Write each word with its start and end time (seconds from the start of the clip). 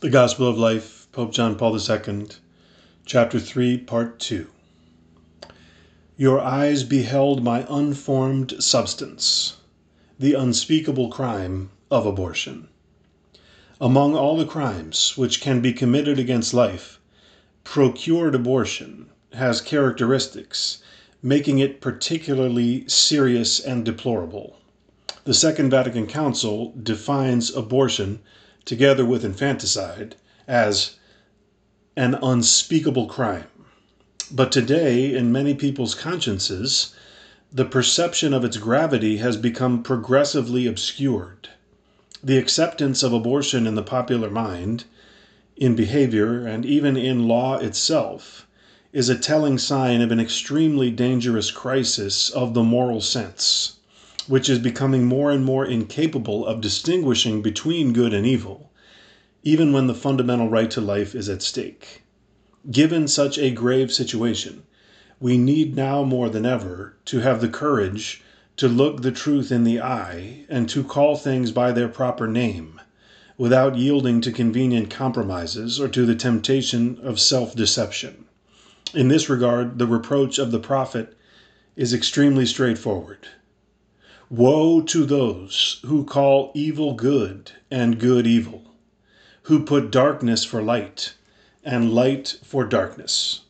The 0.00 0.08
Gospel 0.08 0.48
of 0.48 0.56
Life, 0.56 1.08
Pope 1.12 1.30
John 1.30 1.56
Paul 1.56 1.76
II, 1.78 2.28
Chapter 3.04 3.38
3, 3.38 3.76
Part 3.76 4.18
2. 4.18 4.46
Your 6.16 6.40
eyes 6.40 6.84
beheld 6.84 7.44
my 7.44 7.66
unformed 7.68 8.54
substance, 8.60 9.58
the 10.18 10.32
unspeakable 10.32 11.10
crime 11.10 11.68
of 11.90 12.06
abortion. 12.06 12.68
Among 13.78 14.16
all 14.16 14.38
the 14.38 14.46
crimes 14.46 15.18
which 15.18 15.42
can 15.42 15.60
be 15.60 15.74
committed 15.74 16.18
against 16.18 16.54
life, 16.54 16.98
procured 17.62 18.34
abortion 18.34 19.10
has 19.34 19.60
characteristics 19.60 20.78
making 21.22 21.58
it 21.58 21.82
particularly 21.82 22.88
serious 22.88 23.60
and 23.60 23.84
deplorable. 23.84 24.56
The 25.24 25.34
Second 25.34 25.68
Vatican 25.68 26.06
Council 26.06 26.72
defines 26.82 27.54
abortion 27.54 28.20
together 28.64 29.04
with 29.04 29.24
infanticide, 29.24 30.16
as 30.46 30.96
an 31.96 32.14
unspeakable 32.22 33.06
crime. 33.06 33.46
But 34.30 34.52
today, 34.52 35.14
in 35.14 35.32
many 35.32 35.54
people's 35.54 35.94
consciences, 35.94 36.94
the 37.52 37.64
perception 37.64 38.32
of 38.32 38.44
its 38.44 38.56
gravity 38.56 39.16
has 39.16 39.36
become 39.36 39.82
progressively 39.82 40.66
obscured. 40.66 41.48
The 42.22 42.38
acceptance 42.38 43.02
of 43.02 43.12
abortion 43.12 43.66
in 43.66 43.74
the 43.74 43.82
popular 43.82 44.30
mind, 44.30 44.84
in 45.56 45.74
behavior, 45.74 46.46
and 46.46 46.64
even 46.64 46.96
in 46.96 47.26
law 47.26 47.58
itself, 47.58 48.46
is 48.92 49.08
a 49.08 49.18
telling 49.18 49.58
sign 49.58 50.00
of 50.00 50.12
an 50.12 50.20
extremely 50.20 50.90
dangerous 50.90 51.50
crisis 51.50 52.30
of 52.30 52.54
the 52.54 52.62
moral 52.62 53.00
sense 53.00 53.76
which 54.30 54.48
is 54.48 54.60
becoming 54.60 55.04
more 55.04 55.32
and 55.32 55.44
more 55.44 55.66
incapable 55.66 56.46
of 56.46 56.60
distinguishing 56.60 57.42
between 57.42 57.92
good 57.92 58.14
and 58.14 58.24
evil, 58.24 58.70
even 59.42 59.72
when 59.72 59.88
the 59.88 59.94
fundamental 59.94 60.48
right 60.48 60.70
to 60.70 60.80
life 60.80 61.16
is 61.16 61.28
at 61.28 61.42
stake. 61.42 62.04
Given 62.70 63.08
such 63.08 63.38
a 63.38 63.50
grave 63.50 63.92
situation, 63.92 64.62
we 65.18 65.36
need 65.36 65.74
now 65.74 66.04
more 66.04 66.28
than 66.28 66.46
ever 66.46 66.94
to 67.06 67.18
have 67.18 67.40
the 67.40 67.48
courage 67.48 68.22
to 68.56 68.68
look 68.68 69.02
the 69.02 69.10
truth 69.10 69.50
in 69.50 69.64
the 69.64 69.80
eye 69.80 70.46
and 70.48 70.68
to 70.68 70.84
call 70.84 71.16
things 71.16 71.50
by 71.50 71.72
their 71.72 71.88
proper 71.88 72.28
name, 72.28 72.80
without 73.36 73.76
yielding 73.76 74.20
to 74.20 74.30
convenient 74.30 74.90
compromises 74.90 75.80
or 75.80 75.88
to 75.88 76.06
the 76.06 76.14
temptation 76.14 77.00
of 77.02 77.18
self 77.18 77.56
deception. 77.56 78.26
In 78.94 79.08
this 79.08 79.28
regard, 79.28 79.80
the 79.80 79.88
reproach 79.88 80.38
of 80.38 80.52
the 80.52 80.60
prophet 80.60 81.16
is 81.74 81.92
extremely 81.92 82.46
straightforward. 82.46 83.26
Woe 84.32 84.80
to 84.82 85.04
those 85.06 85.80
who 85.84 86.04
call 86.04 86.52
evil 86.54 86.94
good 86.94 87.50
and 87.68 87.98
good 87.98 88.28
evil, 88.28 88.62
who 89.42 89.64
put 89.64 89.90
darkness 89.90 90.44
for 90.44 90.62
light 90.62 91.14
and 91.64 91.92
light 91.92 92.36
for 92.44 92.64
darkness. 92.64 93.40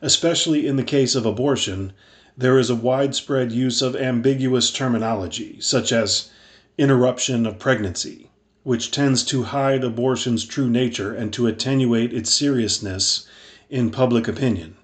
Especially 0.00 0.68
in 0.68 0.76
the 0.76 0.84
case 0.84 1.16
of 1.16 1.26
abortion, 1.26 1.92
there 2.38 2.56
is 2.56 2.70
a 2.70 2.76
widespread 2.76 3.50
use 3.50 3.82
of 3.82 3.96
ambiguous 3.96 4.70
terminology, 4.70 5.56
such 5.58 5.90
as 5.90 6.30
interruption 6.78 7.44
of 7.44 7.58
pregnancy, 7.58 8.30
which 8.62 8.92
tends 8.92 9.24
to 9.24 9.42
hide 9.42 9.82
abortion's 9.82 10.44
true 10.44 10.70
nature 10.70 11.12
and 11.12 11.32
to 11.32 11.48
attenuate 11.48 12.12
its 12.12 12.30
seriousness 12.30 13.26
in 13.68 13.90
public 13.90 14.28
opinion. 14.28 14.76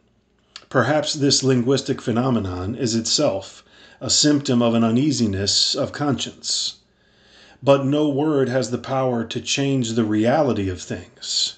Perhaps 0.69 1.15
this 1.15 1.45
linguistic 1.45 2.03
phenomenon 2.03 2.75
is 2.75 2.97
itself 2.97 3.62
a 3.99 4.11
symptom 4.11 4.61
of 4.61 4.75
an 4.75 4.85
uneasiness 4.85 5.75
of 5.75 5.91
conscience. 5.91 6.81
But 7.63 7.87
no 7.87 8.11
word 8.11 8.51
has 8.51 8.71
the 8.71 8.77
power 8.77 9.25
to 9.25 9.41
change 9.41 9.93
the 9.93 10.05
reality 10.05 10.69
of 10.69 10.83
things. 10.83 11.57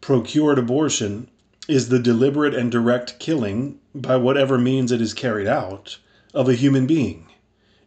Procured 0.00 0.58
abortion 0.58 1.28
is 1.68 1.88
the 1.88 2.00
deliberate 2.00 2.52
and 2.52 2.72
direct 2.72 3.20
killing, 3.20 3.78
by 3.94 4.16
whatever 4.16 4.58
means 4.58 4.90
it 4.90 5.00
is 5.00 5.14
carried 5.14 5.46
out, 5.46 5.98
of 6.34 6.48
a 6.48 6.56
human 6.56 6.88
being 6.88 7.26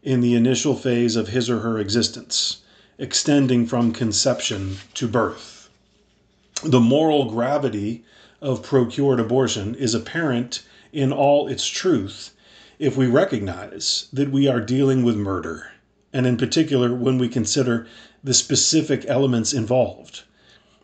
in 0.02 0.22
the 0.22 0.36
initial 0.36 0.76
phase 0.78 1.18
of 1.18 1.28
his 1.28 1.50
or 1.50 1.60
her 1.60 1.78
existence, 1.78 2.60
extending 2.98 3.68
from 3.68 3.92
conception 3.92 4.78
to 4.94 5.06
birth. 5.06 5.70
The 6.64 6.80
moral 6.80 7.26
gravity 7.30 8.06
of 8.40 8.64
procured 8.64 9.20
abortion 9.20 9.76
is 9.76 9.94
apparent 9.94 10.64
in 10.94 11.12
all 11.12 11.50
its 11.50 11.68
truth 11.68 12.32
if 12.78 12.98
we 12.98 13.08
recognize 13.08 14.08
that 14.12 14.32
we 14.32 14.48
are 14.48 14.60
dealing 14.60 15.04
with 15.04 15.16
murder, 15.16 15.72
and 16.12 16.28
in 16.28 16.38
particular 16.38 16.94
when 16.94 17.18
we 17.18 17.30
consider 17.30 17.88
the 18.24 18.34
specific 18.34 19.06
elements 19.08 19.54
involved. 19.54 20.24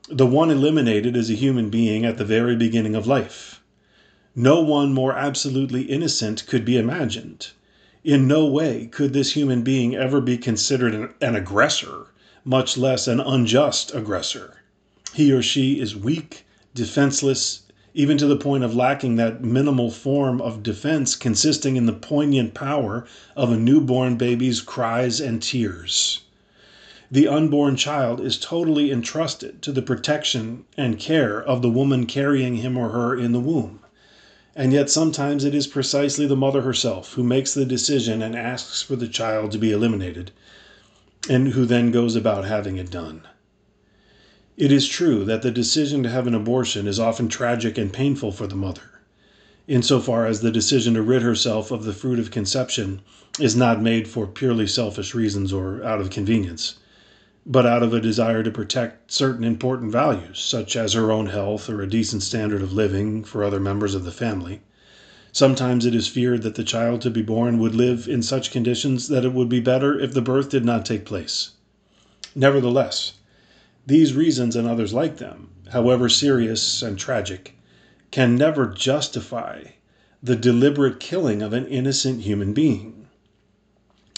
The 0.09 0.25
one 0.25 0.51
eliminated 0.51 1.15
is 1.15 1.29
a 1.29 1.35
human 1.35 1.69
being 1.69 2.05
at 2.05 2.17
the 2.17 2.25
very 2.25 2.55
beginning 2.55 2.95
of 2.95 3.07
life. 3.07 3.61
No 4.35 4.61
one 4.61 4.93
more 4.93 5.13
absolutely 5.13 5.83
innocent 5.83 6.47
could 6.47 6.63
be 6.63 6.77
imagined. 6.77 7.51
In 8.03 8.27
no 8.27 8.45
way 8.45 8.87
could 8.87 9.13
this 9.13 9.33
human 9.33 9.61
being 9.61 9.95
ever 9.95 10.21
be 10.21 10.37
considered 10.37 10.93
an, 10.93 11.13
an 11.19 11.35
aggressor, 11.35 12.07
much 12.45 12.77
less 12.77 13.07
an 13.07 13.19
unjust 13.19 13.93
aggressor. 13.93 14.61
He 15.13 15.31
or 15.31 15.41
she 15.41 15.79
is 15.79 15.95
weak, 15.95 16.45
defenseless, 16.73 17.63
even 17.93 18.17
to 18.17 18.25
the 18.25 18.37
point 18.37 18.63
of 18.63 18.75
lacking 18.75 19.15
that 19.15 19.43
minimal 19.43 19.91
form 19.91 20.39
of 20.41 20.63
defense 20.63 21.15
consisting 21.15 21.75
in 21.75 21.85
the 21.85 21.93
poignant 21.93 22.53
power 22.53 23.05
of 23.35 23.51
a 23.51 23.57
newborn 23.57 24.15
baby's 24.15 24.61
cries 24.61 25.19
and 25.19 25.41
tears. 25.41 26.21
The 27.11 27.27
unborn 27.27 27.75
child 27.75 28.21
is 28.21 28.39
totally 28.39 28.89
entrusted 28.89 29.61
to 29.63 29.73
the 29.73 29.81
protection 29.81 30.63
and 30.77 30.97
care 30.97 31.43
of 31.43 31.61
the 31.61 31.69
woman 31.69 32.05
carrying 32.05 32.55
him 32.57 32.77
or 32.77 32.89
her 32.89 33.19
in 33.19 33.33
the 33.33 33.39
womb. 33.41 33.81
And 34.55 34.71
yet 34.71 34.89
sometimes 34.89 35.43
it 35.43 35.53
is 35.53 35.67
precisely 35.67 36.25
the 36.25 36.37
mother 36.37 36.61
herself 36.61 37.13
who 37.13 37.23
makes 37.23 37.53
the 37.53 37.65
decision 37.65 38.21
and 38.21 38.35
asks 38.35 38.81
for 38.81 38.95
the 38.95 39.09
child 39.09 39.51
to 39.51 39.57
be 39.57 39.71
eliminated, 39.71 40.31
and 41.29 41.49
who 41.49 41.65
then 41.65 41.91
goes 41.91 42.15
about 42.15 42.45
having 42.45 42.77
it 42.77 42.89
done. 42.89 43.23
It 44.57 44.69
is 44.69 44.85
true 44.85 45.23
that 45.23 45.43
the 45.43 45.49
decision 45.49 46.03
to 46.03 46.09
have 46.09 46.27
an 46.27 46.35
abortion 46.35 46.85
is 46.85 46.99
often 46.99 47.29
tragic 47.29 47.77
and 47.77 47.91
painful 47.91 48.33
for 48.33 48.47
the 48.47 48.55
mother, 48.55 48.99
insofar 49.65 50.27
as 50.27 50.41
the 50.41 50.51
decision 50.51 50.95
to 50.95 51.01
rid 51.01 51.21
herself 51.21 51.71
of 51.71 51.85
the 51.85 51.93
fruit 51.93 52.19
of 52.19 52.31
conception 52.31 52.99
is 53.39 53.55
not 53.55 53.81
made 53.81 54.09
for 54.09 54.27
purely 54.27 54.67
selfish 54.67 55.15
reasons 55.15 55.53
or 55.53 55.81
out 55.85 56.01
of 56.01 56.09
convenience, 56.09 56.75
but 57.45 57.65
out 57.65 57.81
of 57.81 57.93
a 57.93 58.01
desire 58.01 58.43
to 58.43 58.51
protect 58.51 59.13
certain 59.13 59.45
important 59.45 59.89
values, 59.89 60.37
such 60.39 60.75
as 60.75 60.91
her 60.91 61.13
own 61.13 61.27
health 61.27 61.69
or 61.69 61.81
a 61.81 61.89
decent 61.89 62.21
standard 62.21 62.61
of 62.61 62.73
living 62.73 63.23
for 63.23 63.45
other 63.45 63.59
members 63.59 63.95
of 63.95 64.03
the 64.03 64.11
family. 64.11 64.59
Sometimes 65.31 65.85
it 65.85 65.95
is 65.95 66.09
feared 66.09 66.41
that 66.41 66.55
the 66.55 66.63
child 66.65 66.99
to 67.01 67.09
be 67.09 67.21
born 67.21 67.57
would 67.57 67.73
live 67.73 68.05
in 68.05 68.21
such 68.21 68.51
conditions 68.51 69.07
that 69.07 69.23
it 69.23 69.31
would 69.31 69.47
be 69.47 69.61
better 69.61 69.97
if 69.97 70.13
the 70.13 70.21
birth 70.21 70.49
did 70.49 70.65
not 70.65 70.85
take 70.85 71.05
place. 71.05 71.51
Nevertheless, 72.35 73.13
these 73.87 74.13
reasons 74.13 74.55
and 74.55 74.67
others 74.67 74.93
like 74.93 75.17
them, 75.17 75.49
however 75.71 76.07
serious 76.07 76.81
and 76.81 76.99
tragic, 76.99 77.55
can 78.11 78.35
never 78.35 78.67
justify 78.67 79.63
the 80.21 80.35
deliberate 80.35 80.99
killing 80.99 81.41
of 81.41 81.53
an 81.53 81.65
innocent 81.67 82.21
human 82.21 82.53
being. 82.53 83.07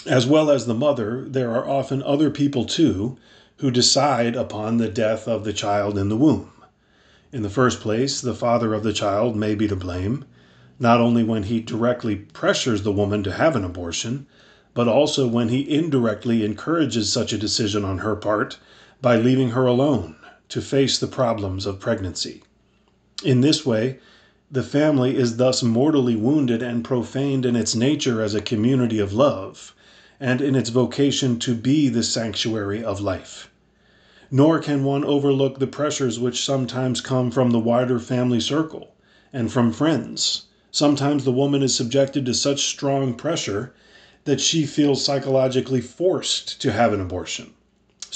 As 0.06 0.26
well 0.26 0.50
as 0.50 0.66
the 0.66 0.74
mother, 0.74 1.24
there 1.26 1.50
are 1.50 1.66
often 1.66 2.02
other 2.02 2.30
people 2.30 2.66
too 2.66 3.16
who 3.58 3.70
decide 3.70 4.36
upon 4.36 4.76
the 4.76 4.88
death 4.88 5.26
of 5.26 5.44
the 5.44 5.52
child 5.52 5.96
in 5.96 6.10
the 6.10 6.16
womb. 6.16 6.50
In 7.32 7.42
the 7.42 7.48
first 7.48 7.80
place, 7.80 8.20
the 8.20 8.34
father 8.34 8.74
of 8.74 8.82
the 8.82 8.92
child 8.92 9.34
may 9.34 9.54
be 9.54 9.66
to 9.68 9.76
blame, 9.76 10.26
not 10.78 11.00
only 11.00 11.22
when 11.22 11.44
he 11.44 11.60
directly 11.60 12.16
pressures 12.16 12.82
the 12.82 12.92
woman 12.92 13.22
to 13.22 13.32
have 13.32 13.56
an 13.56 13.64
abortion, 13.64 14.26
but 14.74 14.88
also 14.88 15.26
when 15.26 15.48
he 15.48 15.70
indirectly 15.70 16.44
encourages 16.44 17.10
such 17.10 17.32
a 17.32 17.38
decision 17.38 17.84
on 17.84 17.98
her 17.98 18.14
part 18.14 18.58
by 19.04 19.16
leaving 19.16 19.50
her 19.50 19.66
alone 19.66 20.16
to 20.48 20.62
face 20.62 20.98
the 20.98 21.06
problems 21.06 21.66
of 21.66 21.78
pregnancy. 21.78 22.42
In 23.22 23.42
this 23.42 23.66
way, 23.66 23.98
the 24.50 24.62
family 24.62 25.14
is 25.14 25.36
thus 25.36 25.62
mortally 25.62 26.16
wounded 26.16 26.62
and 26.62 26.82
profaned 26.82 27.44
in 27.44 27.54
its 27.54 27.74
nature 27.74 28.22
as 28.22 28.34
a 28.34 28.40
community 28.40 28.98
of 28.98 29.12
love, 29.12 29.74
and 30.18 30.40
in 30.40 30.54
its 30.54 30.70
vocation 30.70 31.38
to 31.40 31.54
be 31.54 31.90
the 31.90 32.02
sanctuary 32.02 32.82
of 32.82 33.02
life. 33.02 33.50
Nor 34.30 34.58
can 34.58 34.84
one 34.84 35.04
overlook 35.04 35.58
the 35.58 35.66
pressures 35.66 36.18
which 36.18 36.42
sometimes 36.42 37.02
come 37.02 37.30
from 37.30 37.50
the 37.50 37.58
wider 37.58 37.98
family 37.98 38.40
circle 38.40 38.94
and 39.34 39.52
from 39.52 39.70
friends. 39.70 40.46
Sometimes 40.70 41.26
the 41.26 41.30
woman 41.30 41.62
is 41.62 41.74
subjected 41.74 42.24
to 42.24 42.32
such 42.32 42.64
strong 42.64 43.12
pressure 43.12 43.74
that 44.24 44.40
she 44.40 44.64
feels 44.64 45.04
psychologically 45.04 45.82
forced 45.82 46.58
to 46.62 46.72
have 46.72 46.94
an 46.94 47.02
abortion. 47.02 47.52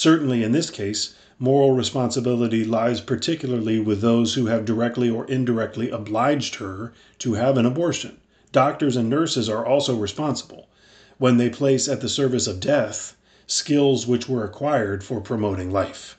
Certainly, 0.00 0.44
in 0.44 0.52
this 0.52 0.70
case, 0.70 1.14
moral 1.40 1.72
responsibility 1.72 2.64
lies 2.64 3.00
particularly 3.00 3.80
with 3.80 4.00
those 4.00 4.34
who 4.34 4.46
have 4.46 4.64
directly 4.64 5.10
or 5.10 5.26
indirectly 5.26 5.90
obliged 5.90 6.54
her 6.62 6.92
to 7.18 7.34
have 7.34 7.58
an 7.58 7.66
abortion. 7.66 8.18
Doctors 8.52 8.94
and 8.94 9.10
nurses 9.10 9.48
are 9.48 9.66
also 9.66 9.96
responsible 9.96 10.68
when 11.18 11.36
they 11.36 11.50
place 11.50 11.88
at 11.88 12.00
the 12.00 12.08
service 12.08 12.46
of 12.46 12.60
death 12.60 13.16
skills 13.48 14.06
which 14.06 14.28
were 14.28 14.44
acquired 14.44 15.02
for 15.02 15.20
promoting 15.20 15.72
life. 15.72 16.16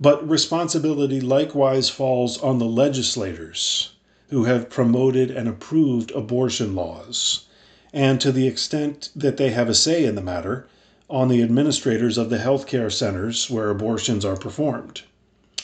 But 0.00 0.26
responsibility 0.26 1.20
likewise 1.20 1.90
falls 1.90 2.38
on 2.38 2.58
the 2.58 2.64
legislators 2.64 3.92
who 4.30 4.44
have 4.44 4.70
promoted 4.70 5.30
and 5.30 5.50
approved 5.50 6.10
abortion 6.12 6.74
laws, 6.74 7.44
and 7.92 8.18
to 8.22 8.32
the 8.32 8.46
extent 8.46 9.10
that 9.14 9.36
they 9.36 9.50
have 9.50 9.68
a 9.68 9.74
say 9.74 10.06
in 10.06 10.14
the 10.14 10.22
matter, 10.22 10.66
on 11.12 11.28
the 11.28 11.42
administrators 11.42 12.16
of 12.16 12.30
the 12.30 12.38
healthcare 12.38 12.90
centers 12.90 13.50
where 13.50 13.68
abortions 13.68 14.24
are 14.24 14.36
performed. 14.36 15.02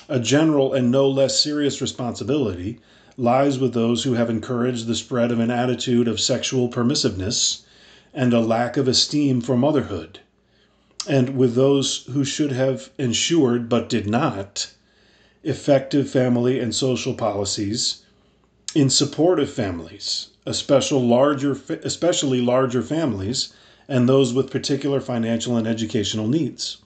A 0.07 0.21
general 0.21 0.75
and 0.75 0.91
no 0.91 1.09
less 1.09 1.41
serious 1.41 1.81
responsibility 1.81 2.79
lies 3.17 3.59
with 3.59 3.73
those 3.73 4.05
who 4.05 4.13
have 4.13 4.29
encouraged 4.29 4.87
the 4.87 4.95
spread 4.95 5.33
of 5.33 5.41
an 5.41 5.51
attitude 5.51 6.07
of 6.07 6.21
sexual 6.21 6.69
permissiveness 6.69 7.63
and 8.13 8.35
a 8.35 8.41
lack 8.41 8.77
of 8.77 8.87
esteem 8.87 9.41
for 9.41 9.57
motherhood, 9.57 10.21
and 11.09 11.35
with 11.35 11.55
those 11.55 12.05
who 12.13 12.25
should 12.25 12.53
have 12.53 12.91
ensured, 12.99 13.71
but 13.71 13.89
did 13.89 14.07
not, 14.07 14.71
effective 15.43 16.11
family 16.11 16.61
and 16.61 16.75
social 16.75 17.15
policies 17.15 18.03
in 18.75 18.91
support 18.91 19.41
of 19.41 19.51
families, 19.51 20.29
especially 20.45 21.07
larger, 21.07 21.59
especially 21.83 22.43
larger 22.43 22.83
families 22.83 23.55
and 23.89 24.09
those 24.09 24.35
with 24.35 24.51
particular 24.51 25.01
financial 25.01 25.57
and 25.57 25.67
educational 25.67 26.29
needs. 26.29 26.77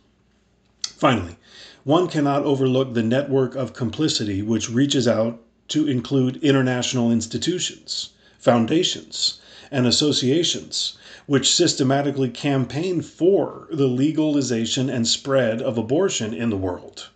Finally, 0.86 1.36
one 1.84 2.06
cannot 2.06 2.44
overlook 2.44 2.94
the 2.94 3.02
network 3.02 3.56
of 3.56 3.72
complicity 3.72 4.40
which 4.40 4.70
reaches 4.70 5.08
out 5.08 5.40
to 5.66 5.88
include 5.88 6.42
international 6.44 7.10
institutions, 7.10 8.10
foundations, 8.38 9.40
and 9.72 9.86
associations 9.86 10.96
which 11.26 11.52
systematically 11.52 12.28
campaign 12.28 13.00
for 13.00 13.66
the 13.70 13.86
legalization 13.86 14.90
and 14.90 15.08
spread 15.08 15.62
of 15.62 15.78
abortion 15.78 16.34
in 16.34 16.50
the 16.50 16.56
world. 16.56 17.08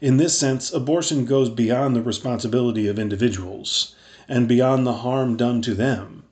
In 0.00 0.16
this 0.16 0.36
sense, 0.36 0.72
abortion 0.72 1.24
goes 1.24 1.48
beyond 1.48 1.94
the 1.94 2.02
responsibility 2.02 2.88
of 2.88 2.98
individuals 2.98 3.94
and 4.28 4.48
beyond 4.48 4.86
the 4.86 4.94
harm 4.94 5.36
done 5.36 5.62
to 5.62 5.74
them, 5.74 6.23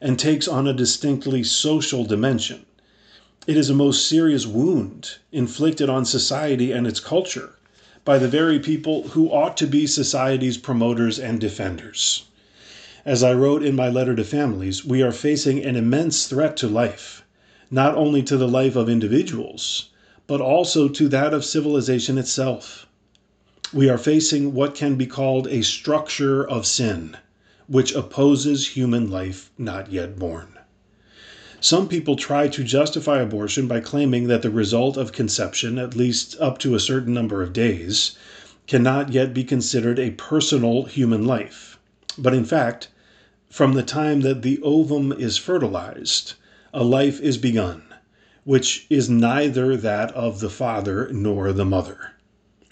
and 0.00 0.18
takes 0.18 0.48
on 0.48 0.66
a 0.66 0.72
distinctly 0.72 1.42
social 1.42 2.04
dimension. 2.04 2.64
It 3.46 3.56
is 3.56 3.70
a 3.70 3.74
most 3.74 4.06
serious 4.06 4.46
wound 4.46 5.16
inflicted 5.32 5.88
on 5.88 6.04
society 6.04 6.72
and 6.72 6.86
its 6.86 7.00
culture 7.00 7.54
by 8.04 8.18
the 8.18 8.28
very 8.28 8.58
people 8.58 9.08
who 9.08 9.30
ought 9.30 9.56
to 9.58 9.66
be 9.66 9.86
society's 9.86 10.56
promoters 10.56 11.18
and 11.18 11.40
defenders. 11.40 12.24
As 13.04 13.22
I 13.22 13.32
wrote 13.32 13.62
in 13.62 13.74
my 13.74 13.88
letter 13.88 14.14
to 14.14 14.24
families, 14.24 14.84
we 14.84 15.02
are 15.02 15.12
facing 15.12 15.64
an 15.64 15.76
immense 15.76 16.26
threat 16.26 16.56
to 16.58 16.68
life, 16.68 17.24
not 17.70 17.94
only 17.94 18.22
to 18.24 18.36
the 18.36 18.48
life 18.48 18.76
of 18.76 18.88
individuals, 18.88 19.90
but 20.26 20.40
also 20.40 20.88
to 20.88 21.08
that 21.08 21.34
of 21.34 21.44
civilization 21.44 22.18
itself. 22.18 22.86
We 23.72 23.88
are 23.88 23.98
facing 23.98 24.54
what 24.54 24.74
can 24.74 24.96
be 24.96 25.06
called 25.06 25.46
a 25.48 25.62
structure 25.62 26.46
of 26.46 26.66
sin, 26.66 27.16
which 27.70 27.94
opposes 27.94 28.74
human 28.74 29.08
life 29.08 29.48
not 29.56 29.92
yet 29.92 30.18
born. 30.18 30.58
Some 31.60 31.86
people 31.86 32.16
try 32.16 32.48
to 32.48 32.64
justify 32.64 33.20
abortion 33.20 33.68
by 33.68 33.78
claiming 33.78 34.26
that 34.26 34.42
the 34.42 34.50
result 34.50 34.96
of 34.96 35.12
conception, 35.12 35.78
at 35.78 35.94
least 35.94 36.34
up 36.40 36.58
to 36.58 36.74
a 36.74 36.80
certain 36.80 37.14
number 37.14 37.44
of 37.44 37.52
days, 37.52 38.16
cannot 38.66 39.12
yet 39.12 39.32
be 39.32 39.44
considered 39.44 40.00
a 40.00 40.10
personal 40.10 40.86
human 40.86 41.24
life. 41.24 41.78
But 42.18 42.34
in 42.34 42.44
fact, 42.44 42.88
from 43.48 43.74
the 43.74 43.84
time 43.84 44.22
that 44.22 44.42
the 44.42 44.60
ovum 44.62 45.12
is 45.12 45.36
fertilized, 45.36 46.32
a 46.74 46.82
life 46.82 47.20
is 47.20 47.38
begun, 47.38 47.84
which 48.42 48.86
is 48.90 49.08
neither 49.08 49.76
that 49.76 50.10
of 50.10 50.40
the 50.40 50.50
father 50.50 51.08
nor 51.12 51.52
the 51.52 51.64
mother. 51.64 52.14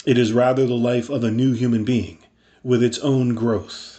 It 0.05 0.17
is 0.17 0.33
rather 0.33 0.65
the 0.65 0.73
life 0.73 1.09
of 1.09 1.23
a 1.23 1.31
new 1.31 1.53
human 1.53 1.85
being, 1.85 2.17
with 2.63 2.83
its 2.83 2.99
own 2.99 3.33
growth 3.33 3.98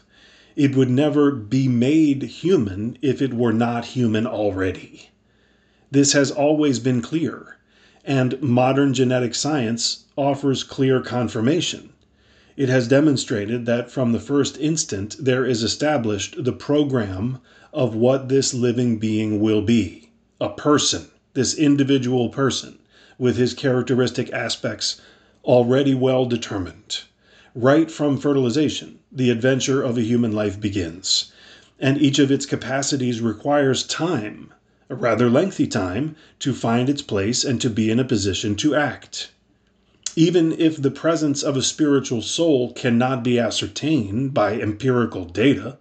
it 0.56 0.76
would 0.76 0.90
never 0.90 1.30
be 1.30 1.68
made 1.68 2.22
human 2.22 2.96
if 3.02 3.20
it 3.20 3.34
were 3.34 3.52
not 3.52 3.84
human 3.84 4.26
already. 4.26 5.10
This 5.90 6.12
has 6.12 6.30
always 6.30 6.78
been 6.78 7.02
clear, 7.02 7.56
and 8.04 8.40
modern 8.40 8.94
genetic 8.94 9.34
science 9.34 10.04
offers 10.16 10.62
clear 10.62 11.00
confirmation. 11.00 11.90
It 12.56 12.68
has 12.68 12.86
demonstrated 12.86 13.66
that 13.66 13.90
from 13.90 14.12
the 14.12 14.20
first 14.20 14.56
instant 14.58 15.16
there 15.18 15.44
is 15.44 15.64
established 15.64 16.44
the 16.44 16.52
program 16.52 17.38
of 17.72 17.94
what 17.96 18.28
this 18.28 18.54
living 18.54 18.98
being 18.98 19.40
will 19.40 19.62
be 19.62 20.10
a 20.40 20.48
person, 20.48 21.08
this 21.34 21.54
individual 21.54 22.28
person, 22.28 22.78
with 23.18 23.36
his 23.36 23.52
characteristic 23.52 24.32
aspects 24.32 25.00
already 25.44 25.94
well 25.94 26.24
determined. 26.24 27.02
Right 27.54 27.90
from 27.90 28.16
fertilization, 28.16 28.99
the 29.12 29.30
adventure 29.30 29.82
of 29.82 29.98
a 29.98 30.02
human 30.02 30.30
life 30.30 30.60
begins, 30.60 31.32
and 31.80 32.00
each 32.00 32.20
of 32.20 32.30
its 32.30 32.46
capacities 32.46 33.20
requires 33.20 33.82
time, 33.82 34.54
a 34.88 34.94
rather 34.94 35.28
lengthy 35.28 35.66
time, 35.66 36.14
to 36.38 36.52
find 36.52 36.88
its 36.88 37.02
place 37.02 37.44
and 37.44 37.60
to 37.60 37.68
be 37.68 37.90
in 37.90 37.98
a 37.98 38.04
position 38.04 38.54
to 38.54 38.74
act. 38.74 39.32
Even 40.14 40.52
if 40.52 40.80
the 40.80 40.90
presence 40.90 41.42
of 41.42 41.56
a 41.56 41.62
spiritual 41.62 42.22
soul 42.22 42.72
cannot 42.72 43.24
be 43.24 43.38
ascertained 43.38 44.32
by 44.32 44.60
empirical 44.60 45.24
data, 45.24 45.78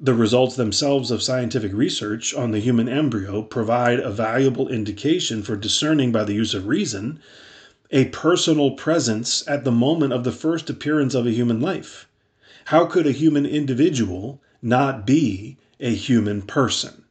the 0.00 0.14
results 0.14 0.56
themselves 0.56 1.10
of 1.10 1.22
scientific 1.22 1.72
research 1.72 2.34
on 2.34 2.50
the 2.50 2.58
human 2.58 2.88
embryo 2.88 3.42
provide 3.42 4.00
a 4.00 4.10
valuable 4.10 4.68
indication 4.68 5.42
for 5.42 5.56
discerning 5.56 6.10
by 6.10 6.24
the 6.24 6.34
use 6.34 6.54
of 6.54 6.66
reason 6.66 7.20
a 7.90 8.06
personal 8.06 8.70
presence 8.70 9.46
at 9.46 9.64
the 9.64 9.70
moment 9.70 10.12
of 10.12 10.24
the 10.24 10.32
first 10.32 10.70
appearance 10.70 11.14
of 11.14 11.26
a 11.26 11.30
human 11.30 11.60
life. 11.60 12.08
How 12.66 12.86
could 12.86 13.06
a 13.06 13.12
human 13.12 13.44
individual 13.44 14.40
not 14.62 15.06
be 15.06 15.56
a 15.80 15.94
human 15.94 16.42
person? 16.42 17.04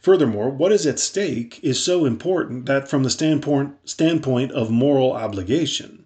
Furthermore, 0.00 0.50
what 0.50 0.72
is 0.72 0.86
at 0.86 0.98
stake 0.98 1.60
is 1.62 1.82
so 1.82 2.04
important 2.04 2.66
that, 2.66 2.88
from 2.88 3.02
the 3.02 3.10
standpoint, 3.10 3.74
standpoint 3.84 4.52
of 4.52 4.70
moral 4.70 5.12
obligation, 5.12 6.04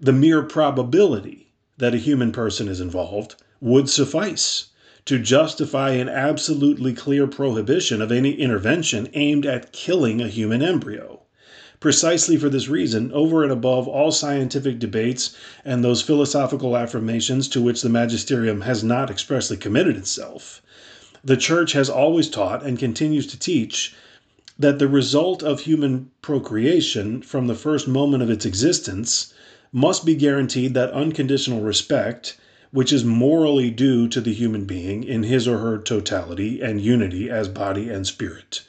the 0.00 0.12
mere 0.12 0.42
probability 0.42 1.52
that 1.78 1.94
a 1.94 1.98
human 1.98 2.32
person 2.32 2.68
is 2.68 2.80
involved 2.80 3.36
would 3.60 3.88
suffice 3.88 4.66
to 5.04 5.18
justify 5.18 5.90
an 5.90 6.08
absolutely 6.08 6.92
clear 6.92 7.26
prohibition 7.26 8.02
of 8.02 8.12
any 8.12 8.32
intervention 8.32 9.08
aimed 9.14 9.46
at 9.46 9.72
killing 9.72 10.20
a 10.20 10.28
human 10.28 10.62
embryo. 10.62 11.22
Precisely 11.80 12.36
for 12.36 12.48
this 12.48 12.66
reason, 12.66 13.12
over 13.12 13.44
and 13.44 13.52
above 13.52 13.86
all 13.86 14.10
scientific 14.10 14.80
debates 14.80 15.36
and 15.64 15.84
those 15.84 16.02
philosophical 16.02 16.76
affirmations 16.76 17.46
to 17.46 17.62
which 17.62 17.82
the 17.82 17.88
magisterium 17.88 18.62
has 18.62 18.82
not 18.82 19.10
expressly 19.12 19.56
committed 19.56 19.96
itself, 19.96 20.60
the 21.24 21.36
Church 21.36 21.74
has 21.74 21.88
always 21.88 22.28
taught 22.28 22.66
and 22.66 22.80
continues 22.80 23.28
to 23.28 23.38
teach 23.38 23.94
that 24.58 24.80
the 24.80 24.88
result 24.88 25.44
of 25.44 25.60
human 25.60 26.10
procreation 26.20 27.22
from 27.22 27.46
the 27.46 27.54
first 27.54 27.86
moment 27.86 28.24
of 28.24 28.30
its 28.30 28.44
existence 28.44 29.32
must 29.70 30.04
be 30.04 30.16
guaranteed 30.16 30.74
that 30.74 30.90
unconditional 30.90 31.60
respect 31.60 32.36
which 32.72 32.92
is 32.92 33.04
morally 33.04 33.70
due 33.70 34.08
to 34.08 34.20
the 34.20 34.32
human 34.34 34.64
being 34.64 35.04
in 35.04 35.22
his 35.22 35.46
or 35.46 35.58
her 35.58 35.78
totality 35.78 36.60
and 36.60 36.80
unity 36.80 37.30
as 37.30 37.46
body 37.46 37.88
and 37.88 38.04
spirit. 38.04 38.62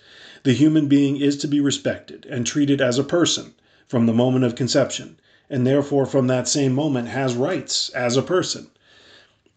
The 0.44 0.54
human 0.54 0.88
being 0.88 1.18
is 1.18 1.36
to 1.40 1.50
be 1.50 1.60
respected 1.60 2.26
and 2.30 2.48
treated 2.48 2.80
as 2.80 2.98
a 2.98 3.04
person 3.04 3.56
from 3.90 4.06
the 4.06 4.14
moment 4.14 4.46
of 4.46 4.56
conception, 4.56 5.20
and 5.50 5.68
therefore 5.68 6.06
from 6.06 6.28
that 6.28 6.48
same 6.48 6.72
moment 6.72 7.10
has 7.10 7.36
rights 7.36 7.90
as 7.90 8.16
a 8.16 8.22
person, 8.22 8.70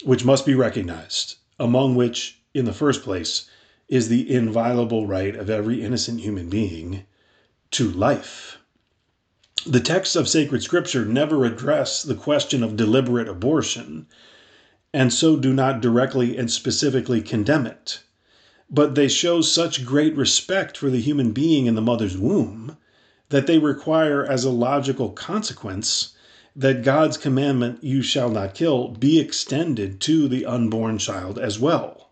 which 0.03 0.25
must 0.25 0.45
be 0.45 0.57
recognized, 0.57 1.37
among 1.57 1.95
which, 1.95 2.41
in 2.53 2.65
the 2.65 2.73
first 2.73 3.05
place, 3.05 3.49
is 3.89 4.09
the 4.09 4.29
inviolable 4.29 5.07
right 5.07 5.37
of 5.37 5.49
every 5.49 5.85
innocent 5.85 6.19
human 6.19 6.49
being 6.49 7.05
to 7.71 7.89
life. 7.89 8.59
The 9.65 9.79
texts 9.79 10.17
of 10.17 10.29
sacred 10.29 10.65
scripture 10.65 11.05
never 11.05 11.45
address 11.45 12.03
the 12.03 12.17
question 12.17 12.65
of 12.65 12.75
deliberate 12.75 13.29
abortion, 13.29 14.07
and 14.93 15.13
so 15.13 15.37
do 15.37 15.53
not 15.53 15.81
directly 15.81 16.37
and 16.37 16.51
specifically 16.51 17.23
condemn 17.23 17.69
it 17.69 18.01
but 18.75 18.95
they 18.95 19.07
show 19.07 19.43
such 19.43 19.85
great 19.85 20.17
respect 20.17 20.79
for 20.79 20.89
the 20.89 21.01
human 21.01 21.31
being 21.31 21.67
in 21.67 21.75
the 21.75 21.83
mother's 21.83 22.17
womb 22.17 22.79
that 23.29 23.47
they 23.47 23.59
require 23.59 24.25
as 24.25 24.45
a 24.45 24.51
logical 24.51 25.11
consequence 25.11 26.15
that 26.57 26.83
God's 26.83 27.19
commandment, 27.19 27.85
you 27.85 28.01
shall 28.03 28.31
not 28.31 28.55
kill, 28.55 28.89
be 28.89 29.21
extended 29.21 30.01
to 30.01 30.27
the 30.27 30.47
unborn 30.47 30.97
child 30.97 31.39
as 31.39 31.59
well. 31.59 32.11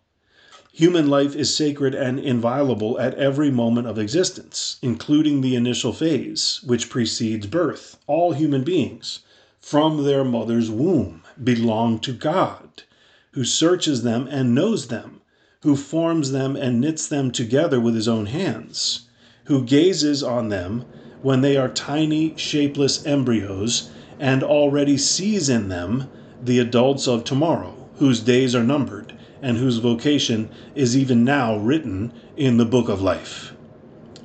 Human 0.73 1.09
life 1.09 1.35
is 1.35 1.55
sacred 1.55 1.95
and 1.95 2.19
inviolable 2.19 2.99
at 3.01 3.15
every 3.15 3.51
moment 3.51 3.87
of 3.87 3.99
existence, 3.99 4.77
including 4.83 5.41
the 5.41 5.57
initial 5.57 5.93
phase, 5.93 6.61
which 6.65 6.89
precedes 6.89 7.47
birth. 7.47 7.99
All 8.07 8.33
human 8.33 8.65
beings, 8.65 9.21
from 9.61 10.05
their 10.05 10.25
mother's 10.25 10.71
womb, 10.71 11.23
belong 11.43 11.99
to 12.01 12.13
God, 12.13 12.85
who 13.33 13.45
searches 13.45 14.03
them 14.03 14.27
and 14.31 14.55
knows 14.55 14.89
them 14.89 15.20
who 15.63 15.77
forms 15.77 16.33
them 16.33 16.57
and 16.57 16.81
knits 16.81 17.07
them 17.07 17.31
together 17.31 17.79
with 17.79 17.95
his 17.95 18.09
own 18.09 18.25
hands, 18.25 19.07
who 19.45 19.63
gazes 19.63 20.23
on 20.23 20.49
them 20.49 20.83
when 21.21 21.43
they 21.43 21.55
are 21.55 21.69
tiny, 21.69 22.35
shapeless 22.37 23.05
embryos 23.05 23.91
and 24.19 24.43
already 24.43 24.97
sees 24.97 25.51
in 25.51 25.69
them 25.69 26.09
the 26.43 26.59
adults 26.59 27.07
of 27.07 27.25
tomorrow, 27.25 27.75
whose 27.97 28.21
days 28.21 28.55
are 28.55 28.65
numbered, 28.65 29.13
and 29.43 29.59
whose 29.59 29.77
vocation 29.77 30.49
is 30.75 30.97
even 30.97 31.25
now 31.25 31.55
written 31.59 32.11
in 32.39 32.57
the 32.57 32.65
book 32.65 32.89
of 32.89 33.03
life. 33.03 33.53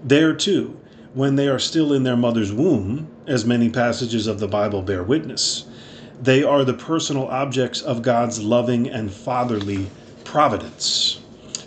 There, 0.06 0.34
too, 0.34 0.80
when 1.14 1.36
they 1.36 1.50
are 1.50 1.60
still 1.60 1.92
in 1.92 2.04
their 2.04 2.16
mother's 2.16 2.54
womb, 2.54 3.10
as 3.28 3.44
many 3.44 3.70
passages 3.70 4.28
of 4.28 4.40
the 4.40 4.48
Bible 4.48 4.82
bear 4.82 5.04
witness, 5.04 5.66
they 6.22 6.44
are 6.44 6.64
the 6.64 6.74
personal 6.74 7.28
objects 7.28 7.82
of 7.82 8.02
God's 8.02 8.42
loving 8.42 8.90
and 8.90 9.12
fatherly 9.12 9.90
providence. 10.24 11.20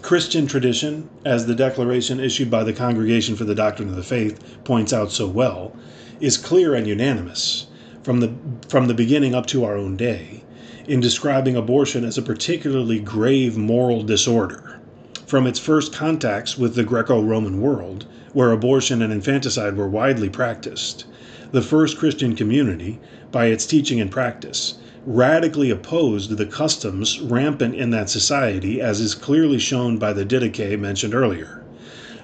Christian 0.09 0.47
tradition, 0.47 1.07
as 1.27 1.45
the 1.45 1.55
declaration 1.55 2.19
issued 2.19 2.51
by 2.51 2.65
the 2.65 2.73
Congregation 2.73 3.37
for 3.37 3.45
the 3.45 3.55
Doctrine 3.55 3.91
of 3.91 3.97
the 3.97 4.03
Faith 4.03 4.43
points 4.65 4.91
out 4.91 5.13
so 5.13 5.29
well, 5.29 5.77
is 6.19 6.39
clear 6.39 6.75
and 6.75 6.87
unanimous 6.87 7.67
from 8.03 8.21
the, 8.21 8.33
from 8.71 8.87
the 8.87 8.95
beginning 8.95 9.35
up 9.35 9.45
to 9.49 9.65
our 9.65 9.77
own 9.77 9.99
day 9.99 10.43
in 10.87 11.01
describing 11.01 11.57
abortion 11.57 12.07
as 12.07 12.17
a 12.17 12.23
particularly 12.23 12.99
grave 12.99 13.59
moral 13.59 14.03
disorder. 14.03 14.81
From 15.27 15.47
its 15.47 15.59
first 15.59 15.93
contacts 15.93 16.57
with 16.57 16.75
the 16.75 16.85
Greco 16.85 17.23
Roman 17.23 17.61
world, 17.61 18.07
where 18.33 18.51
abortion 18.51 19.03
and 19.03 19.13
infanticide 19.13 19.77
were 19.77 19.91
widely 19.91 20.31
practiced, 20.31 21.05
the 21.53 21.61
first 21.61 21.99
Christian 21.99 22.35
community, 22.35 22.99
by 23.31 23.49
its 23.49 23.67
teaching 23.67 24.01
and 24.01 24.11
practice, 24.11 24.79
radically 25.09 25.71
opposed 25.71 26.37
the 26.37 26.45
customs 26.45 27.19
rampant 27.19 27.75
in 27.75 27.89
that 27.89 28.11
society, 28.11 28.79
as 28.79 29.01
is 29.01 29.15
clearly 29.15 29.59
shown 29.59 29.97
by 29.97 30.13
the 30.13 30.25
Didache 30.25 30.79
mentioned 30.79 31.15
earlier. 31.15 31.65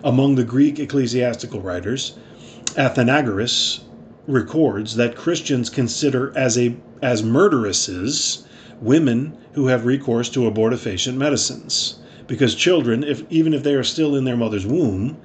Among 0.05 0.35
the 0.35 0.45
Greek 0.45 0.79
ecclesiastical 0.79 1.63
writers, 1.63 2.15
Athenagoras 2.77 3.81
records 4.27 4.97
that 4.97 5.17
Christians 5.17 5.71
consider 5.71 6.31
as 6.37 6.59
a 6.59 6.77
as 7.01 7.23
murderesses 7.23 8.45
women 8.83 9.35
who 9.53 9.69
have 9.69 9.87
recourse 9.87 10.29
to 10.29 10.41
abortifacient 10.41 11.15
medicines, 11.17 12.01
because 12.27 12.55
children, 12.55 13.03
if 13.03 13.23
even 13.31 13.55
if 13.55 13.63
they 13.63 13.73
are 13.73 13.83
still 13.83 14.15
in 14.15 14.25
their 14.25 14.37
mother's 14.37 14.67
womb, 14.67 15.17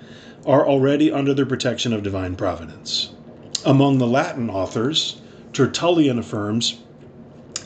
are 0.46 0.66
already 0.66 1.12
under 1.12 1.34
the 1.34 1.46
protection 1.46 1.92
of 1.92 2.04
divine 2.04 2.38
providence. 2.38 3.10
Among 3.66 3.98
the 3.98 4.08
Latin 4.08 4.50
authors, 4.50 5.22
Tertullian 5.52 6.20
affirms 6.20 6.80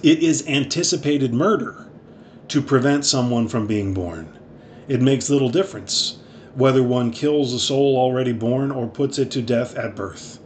it 0.03 0.19
is 0.19 0.45
anticipated 0.47 1.33
murder 1.33 1.87
to 2.49 2.61
prevent 2.61 3.05
someone 3.05 3.47
from 3.47 3.65
being 3.65 3.93
born. 3.93 4.27
It 4.89 5.01
makes 5.01 5.29
little 5.29 5.49
difference 5.49 6.17
whether 6.55 6.83
one 6.83 7.09
kills 7.09 7.53
a 7.53 7.59
soul 7.59 7.97
already 7.97 8.33
born 8.33 8.69
or 8.69 8.85
puts 8.85 9.17
it 9.17 9.31
to 9.31 9.41
death 9.41 9.75
at 9.77 9.95
birth. 9.95 10.39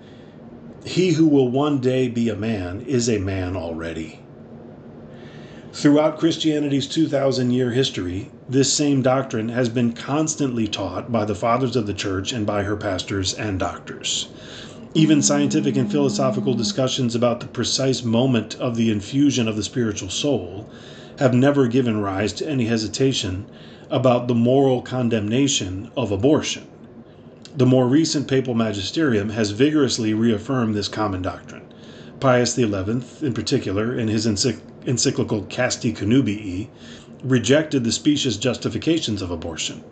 He 0.86 1.12
who 1.12 1.28
will 1.28 1.50
one 1.50 1.80
day 1.80 2.08
be 2.08 2.30
a 2.30 2.36
man 2.36 2.82
is 2.82 3.10
a 3.10 3.18
man 3.18 3.58
already. 3.58 4.20
Throughout 5.74 6.20
Christianity's 6.20 6.88
2,000 6.88 7.52
year 7.52 7.72
history, 7.72 8.32
this 8.48 8.72
same 8.72 9.02
doctrine 9.02 9.50
has 9.50 9.70
been 9.70 9.92
constantly 9.92 10.68
taught 10.68 11.12
by 11.12 11.26
the 11.26 11.36
fathers 11.36 11.76
of 11.76 11.88
the 11.88 11.94
church 11.94 12.32
and 12.32 12.46
by 12.46 12.64
her 12.64 12.78
pastors 12.78 13.34
and 13.34 13.60
doctors. 13.60 14.30
Even 14.98 15.22
scientific 15.22 15.77
and 15.77 15.92
philosophical 15.92 16.56
discussions 16.56 17.13
about 17.13 17.39
the 17.39 17.46
precise 17.46 18.04
moment 18.04 18.56
of 18.56 18.75
the 18.75 18.89
infusion 18.89 19.48
of 19.48 19.56
the 19.56 19.62
spiritual 19.62 20.10
soul 20.10 20.68
have 21.20 21.36
never 21.36 21.68
given 21.68 22.01
rise 22.01 22.34
to 22.34 22.50
any 22.50 22.66
hesitation 22.66 23.46
about 23.92 24.27
the 24.27 24.34
moral 24.34 24.82
condemnation 24.82 25.92
of 25.96 26.12
abortion. 26.12 26.66
The 27.56 27.68
more 27.68 27.88
recent 27.88 28.27
papal 28.27 28.56
magisterium 28.56 29.30
has 29.30 29.51
vigorously 29.51 30.16
reaffirmed 30.16 30.74
this 30.74 30.88
common 30.88 31.22
doctrine. 31.22 31.72
Pius 32.20 32.56
XI, 32.56 32.66
in 32.66 33.34
particular, 33.36 33.96
in 33.96 34.08
his 34.08 34.25
encyclical 34.25 35.44
Casti 35.44 35.94
Connubii, 35.94 36.70
rejected 37.24 37.84
the 37.84 37.92
specious 37.92 38.36
justifications 38.36 39.22
of 39.22 39.30
abortion. 39.30 39.84